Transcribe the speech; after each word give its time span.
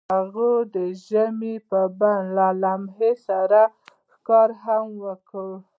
هغوی 0.15 0.55
د 0.75 0.77
ژمنې 1.05 1.55
په 1.69 1.79
بڼه 1.99 2.47
لمحه 2.61 3.11
سره 3.27 3.61
ښکاره 4.11 4.55
هم 4.65 4.85
کړه. 5.29 5.55